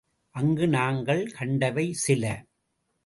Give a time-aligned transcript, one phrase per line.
[0.35, 2.23] அங்கு நாங்கள் கண்டவை சில.